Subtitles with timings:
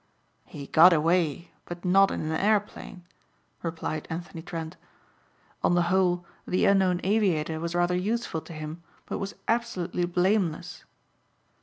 [0.47, 3.05] "He got away but not in an airplane,"
[3.61, 4.75] replied Anthony Trent.
[5.63, 10.85] "On the whole the unknown aviator was rather useful to him but was absolutely blameless.